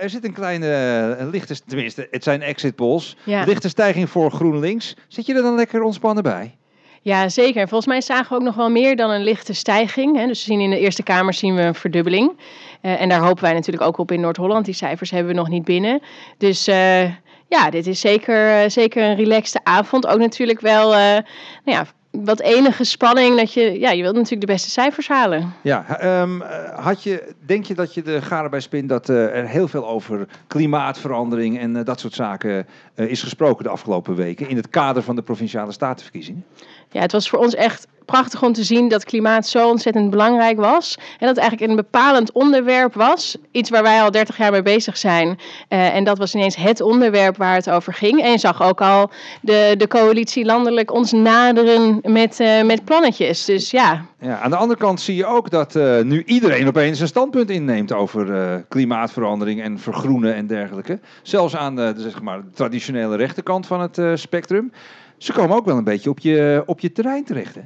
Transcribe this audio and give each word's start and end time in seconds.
Er 0.00 0.10
zit 0.10 0.24
een 0.24 0.32
kleine, 0.32 0.66
eh, 0.66 1.20
een 1.20 1.30
lichte, 1.30 1.64
tenminste, 1.66 2.08
het 2.10 2.22
zijn 2.22 2.42
exit 2.42 2.74
polls. 2.74 3.16
Ja. 3.24 3.44
Lichte 3.44 3.68
stijging 3.68 4.10
voor 4.10 4.30
GroenLinks. 4.30 4.96
Zit 5.08 5.26
je 5.26 5.34
er 5.34 5.42
dan 5.42 5.54
lekker 5.54 5.82
ontspannen 5.82 6.22
bij? 6.22 6.54
Ja, 7.02 7.28
zeker. 7.28 7.68
Volgens 7.68 7.86
mij 7.86 8.00
zagen 8.00 8.28
we 8.28 8.34
ook 8.34 8.42
nog 8.42 8.54
wel 8.54 8.70
meer 8.70 8.96
dan 8.96 9.10
een 9.10 9.22
lichte 9.22 9.54
stijging. 9.54 10.16
Hè. 10.16 10.26
Dus 10.26 10.38
we 10.38 10.52
zien 10.52 10.60
in 10.60 10.70
de 10.70 10.78
Eerste 10.78 11.02
Kamer 11.02 11.34
zien 11.34 11.54
we 11.54 11.62
een 11.62 11.74
verdubbeling. 11.74 12.38
Eh, 12.80 13.00
en 13.00 13.08
daar 13.08 13.20
hopen 13.20 13.42
wij 13.42 13.52
natuurlijk 13.52 13.84
ook 13.84 13.98
op 13.98 14.10
in 14.10 14.20
Noord-Holland. 14.20 14.64
Die 14.64 14.74
cijfers 14.74 15.10
hebben 15.10 15.32
we 15.32 15.38
nog 15.38 15.48
niet 15.48 15.64
binnen. 15.64 16.02
Dus 16.38 16.66
eh, 16.66 17.02
ja, 17.50 17.70
dit 17.70 17.86
is 17.86 18.00
zeker, 18.00 18.62
eh, 18.62 18.68
zeker 18.68 19.02
een 19.02 19.16
relaxte 19.16 19.60
avond. 19.62 20.06
Ook 20.06 20.18
natuurlijk 20.18 20.60
wel 20.60 20.94
eh, 20.94 20.98
nou 20.98 21.24
ja, 21.64 21.86
wat 22.10 22.40
enige 22.40 22.84
spanning. 22.84 23.36
Dat 23.36 23.52
je, 23.52 23.78
ja, 23.78 23.90
je 23.90 24.02
wilt 24.02 24.14
natuurlijk 24.14 24.40
de 24.40 24.52
beste 24.52 24.70
cijfers 24.70 25.08
halen. 25.08 25.52
Ja, 25.62 25.98
ehm, 25.98 26.42
eh, 26.42 26.78
had 26.84 27.02
je, 27.02 27.34
denk 27.46 27.64
je 27.64 27.74
dat 27.74 27.94
je 27.94 28.02
de 28.02 28.22
garen 28.22 28.50
bij 28.50 28.60
spin 28.60 28.86
dat 28.86 29.08
eh, 29.08 29.36
er 29.36 29.48
heel 29.48 29.68
veel 29.68 29.88
over 29.88 30.28
klimaatverandering 30.46 31.58
en 31.58 31.76
eh, 31.76 31.84
dat 31.84 32.00
soort 32.00 32.14
zaken 32.14 32.66
is 32.94 33.22
gesproken 33.22 33.64
de 33.64 33.70
afgelopen 33.70 34.14
weken 34.14 34.48
in 34.48 34.56
het 34.56 34.70
kader 34.70 35.02
van 35.02 35.16
de 35.16 35.22
provinciale 35.22 35.72
statenverkiezingen? 35.72 36.44
Ja, 36.90 37.00
het 37.00 37.12
was 37.12 37.28
voor 37.28 37.38
ons 37.38 37.54
echt 37.54 37.86
prachtig 38.04 38.42
om 38.42 38.52
te 38.52 38.64
zien 38.64 38.88
dat 38.88 39.04
klimaat 39.04 39.46
zo 39.46 39.68
ontzettend 39.68 40.10
belangrijk 40.10 40.58
was. 40.60 40.98
En 41.18 41.26
dat 41.26 41.36
eigenlijk 41.36 41.70
een 41.70 41.76
bepalend 41.76 42.32
onderwerp 42.32 42.94
was. 42.94 43.36
Iets 43.50 43.70
waar 43.70 43.82
wij 43.82 44.02
al 44.02 44.10
30 44.10 44.36
jaar 44.36 44.50
mee 44.50 44.62
bezig 44.62 44.96
zijn. 44.96 45.38
Eh, 45.68 45.94
en 45.94 46.04
dat 46.04 46.18
was 46.18 46.34
ineens 46.34 46.56
het 46.56 46.80
onderwerp 46.80 47.36
waar 47.36 47.54
het 47.54 47.70
over 47.70 47.94
ging. 47.94 48.22
En 48.22 48.30
je 48.30 48.38
zag 48.38 48.62
ook 48.62 48.80
al 48.80 49.10
de, 49.42 49.74
de 49.76 49.88
coalitie 49.88 50.44
landelijk 50.44 50.92
ons 50.92 51.12
naderen 51.12 52.00
met, 52.02 52.40
eh, 52.40 52.62
met 52.62 52.84
plannetjes. 52.84 53.44
Dus 53.44 53.70
ja, 53.70 54.04
Ja, 54.20 54.38
aan 54.38 54.50
de 54.50 54.56
andere 54.56 54.80
kant 54.80 55.00
zie 55.00 55.16
je 55.16 55.26
ook 55.26 55.50
dat 55.50 55.76
eh, 55.76 56.00
nu 56.00 56.22
iedereen 56.24 56.66
opeens 56.66 57.00
een 57.00 57.06
standpunt 57.06 57.50
inneemt 57.50 57.92
over 57.92 58.64
klimaatverandering 58.68 59.62
en 59.62 59.78
vergroenen 59.78 60.34
en 60.34 60.46
dergelijke. 60.46 61.00
Zelfs 61.22 61.56
aan 61.56 61.76
de, 61.76 61.94
zeg 61.96 62.22
maar, 62.22 62.40
traditionele 62.54 63.16
rechterkant 63.16 63.66
van 63.66 63.80
het 63.80 64.00
spectrum. 64.14 64.72
Ze 65.20 65.32
komen 65.32 65.56
ook 65.56 65.64
wel 65.64 65.76
een 65.76 65.84
beetje 65.84 66.10
op 66.10 66.18
je, 66.18 66.62
op 66.66 66.80
je 66.80 66.92
terrein 66.92 67.24
terecht. 67.24 67.54
Hè? 67.54 67.60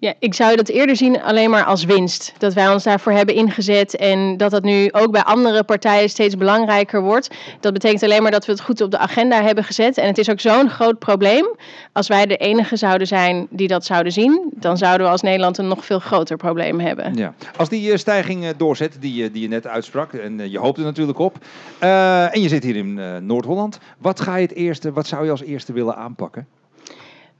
Ja, 0.00 0.14
ik 0.18 0.34
zou 0.34 0.56
dat 0.56 0.68
eerder 0.68 0.96
zien 0.96 1.22
alleen 1.22 1.50
maar 1.50 1.64
als 1.64 1.84
winst. 1.84 2.32
Dat 2.38 2.52
wij 2.54 2.68
ons 2.72 2.82
daarvoor 2.84 3.12
hebben 3.12 3.34
ingezet 3.34 3.96
en 3.96 4.36
dat 4.36 4.50
dat 4.50 4.62
nu 4.62 4.88
ook 4.92 5.10
bij 5.10 5.22
andere 5.22 5.64
partijen 5.64 6.08
steeds 6.08 6.36
belangrijker 6.36 7.02
wordt. 7.02 7.28
Dat 7.60 7.72
betekent 7.72 8.02
alleen 8.02 8.22
maar 8.22 8.30
dat 8.30 8.46
we 8.46 8.52
het 8.52 8.60
goed 8.60 8.80
op 8.80 8.90
de 8.90 8.98
agenda 8.98 9.42
hebben 9.42 9.64
gezet. 9.64 9.98
En 9.98 10.06
het 10.06 10.18
is 10.18 10.30
ook 10.30 10.40
zo'n 10.40 10.70
groot 10.70 10.98
probleem. 10.98 11.46
Als 11.92 12.08
wij 12.08 12.26
de 12.26 12.36
enige 12.36 12.76
zouden 12.76 13.06
zijn 13.06 13.46
die 13.50 13.68
dat 13.68 13.84
zouden 13.84 14.12
zien, 14.12 14.50
dan 14.56 14.76
zouden 14.76 15.06
we 15.06 15.12
als 15.12 15.22
Nederland 15.22 15.58
een 15.58 15.68
nog 15.68 15.84
veel 15.84 15.98
groter 15.98 16.36
probleem 16.36 16.80
hebben. 16.80 17.14
Ja. 17.14 17.34
Als 17.56 17.68
die 17.68 17.92
eh, 17.92 17.98
stijging 17.98 18.44
eh, 18.44 18.50
doorzet, 18.56 18.96
die, 19.00 19.14
je- 19.14 19.30
die 19.30 19.42
je 19.42 19.48
net 19.48 19.66
uitsprak, 19.66 20.12
en 20.12 20.40
eh, 20.40 20.46
je 20.52 20.58
hoopt 20.58 20.78
er 20.78 20.84
natuurlijk 20.84 21.18
op, 21.18 21.36
eh, 21.78 22.34
en 22.34 22.40
je 22.42 22.48
zit 22.48 22.62
hier 22.64 22.76
in 22.76 22.98
eh, 22.98 23.16
Noord-Holland, 23.16 23.78
wat 23.98 24.20
ga 24.20 24.36
je 24.36 24.42
het 24.46 24.54
eerste, 24.54 24.92
wat 24.92 25.06
zou 25.06 25.24
je 25.24 25.30
als 25.30 25.42
eerste 25.42 25.72
willen 25.72 25.96
aanpakken? 25.96 26.46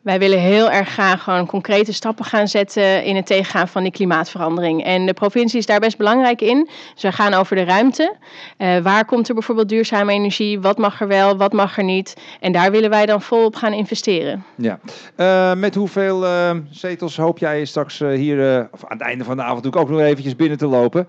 Wij 0.01 0.19
willen 0.19 0.39
heel 0.39 0.71
erg 0.71 0.89
graag 0.89 1.23
gewoon 1.23 1.47
concrete 1.47 1.93
stappen 1.93 2.25
gaan 2.25 2.49
zetten 2.49 3.05
in 3.05 3.17
het 3.17 3.27
tegengaan 3.27 3.69
van 3.69 3.83
die 3.83 3.93
klimaatverandering. 3.93 4.85
En 4.85 5.07
de 5.07 5.13
provincie 5.13 5.59
is 5.59 5.67
daar 5.67 5.81
best 5.81 5.97
belangrijk 5.97 6.41
in. 6.41 6.69
Dus 6.95 7.03
wij 7.03 7.13
gaan 7.13 7.35
over 7.35 7.57
de 7.57 7.65
ruimte. 7.65 8.17
Eh, 8.57 8.79
waar 8.79 9.05
komt 9.05 9.29
er 9.29 9.35
bijvoorbeeld 9.35 9.69
duurzame 9.69 10.13
energie? 10.13 10.61
Wat 10.61 10.79
mag 10.79 11.01
er 11.01 11.09
wel, 11.09 11.37
wat 11.37 11.53
mag 11.53 11.79
er 11.79 11.85
niet? 11.85 12.17
En 12.41 12.53
daar 12.53 12.71
willen 12.71 12.91
wij 12.91 13.07
dan 13.07 13.23
volop 13.23 13.57
gaan 13.57 13.73
investeren. 13.73 14.45
Ja. 14.57 14.79
Eh, 15.17 15.55
met 15.55 15.75
hoeveel 15.75 16.25
eh, 16.25 16.51
zetels 16.71 17.17
hoop 17.17 17.39
jij 17.39 17.65
straks 17.65 17.99
hier, 17.99 18.69
of 18.71 18.85
aan 18.85 18.99
het 18.99 19.07
einde 19.07 19.25
van 19.25 19.37
de 19.37 19.43
avond 19.43 19.77
ook 19.77 19.91
nog 19.91 20.01
eventjes 20.01 20.37
binnen 20.37 20.59
te 20.59 20.67
lopen, 20.67 21.09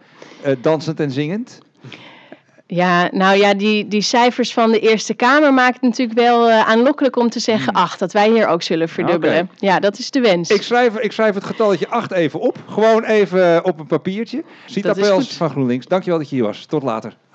dansend 0.62 1.00
en 1.00 1.12
zingend? 1.12 1.60
Ja, 2.74 3.10
nou 3.12 3.38
ja, 3.38 3.54
die, 3.54 3.88
die 3.88 4.02
cijfers 4.02 4.54
van 4.54 4.72
de 4.72 4.80
Eerste 4.80 5.14
Kamer 5.14 5.54
maakt 5.54 5.74
het 5.74 5.82
natuurlijk 5.82 6.20
wel 6.20 6.50
eh, 6.50 6.68
aanlokkelijk 6.68 7.16
om 7.16 7.30
te 7.30 7.40
zeggen, 7.40 7.74
ach, 7.74 7.98
dat 7.98 8.12
wij 8.12 8.30
hier 8.30 8.48
ook 8.48 8.62
zullen 8.62 8.90
verdubbelen. 8.90 9.50
Ja, 9.56 9.80
dat 9.80 9.98
is 9.98 10.12
de 10.12 10.22
wens. 10.22 10.50
Ik 10.50 10.62
schrijf, 10.62 10.98
ik 10.98 11.12
schrijf 11.12 11.36
het 11.36 11.44
getalletje 11.44 11.88
8 11.88 12.12
even 12.12 12.40
op, 12.40 12.58
gewoon 12.68 13.04
even 13.04 13.66
op 13.66 13.80
een 13.80 13.88
papiertje. 13.88 14.44
Ziet 14.66 14.88
Appels 14.88 15.34
van 15.34 15.50
GroenLinks, 15.50 15.86
dankjewel 15.86 16.20
dat 16.20 16.30
je 16.30 16.36
hier 16.36 16.46
was. 16.46 16.66
Tot 16.66 16.84
later. 16.84 17.14